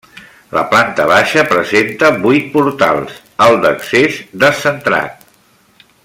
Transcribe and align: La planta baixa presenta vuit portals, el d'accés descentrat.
La 0.57 0.61
planta 0.69 1.03
baixa 1.11 1.43
presenta 1.51 2.09
vuit 2.23 2.49
portals, 2.55 3.19
el 3.47 3.61
d'accés 3.67 4.17
descentrat. 4.45 5.29